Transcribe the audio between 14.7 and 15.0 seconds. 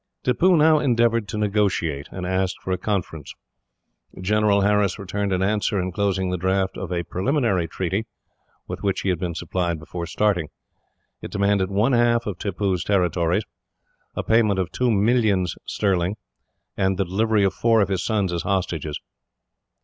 two